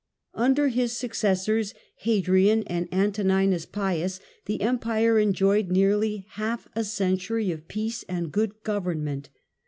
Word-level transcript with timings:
Under 0.33 0.69
his 0.69 0.97
successors, 0.97 1.75
Hadrian 1.97 2.63
and 2.65 2.91
Antoninus 2.91 3.67
Pius, 3.67 4.19
the 4.45 4.59
Empire 4.63 5.19
enjoyed 5.19 5.69
nearly 5.69 6.25
half 6.31 6.67
a 6.75 6.83
century 6.83 7.51
of 7.51 7.67
peace 7.67 8.03
and 8.09 8.31
good 8.31 8.63
govern 8.63 9.03
ment*. 9.03 9.29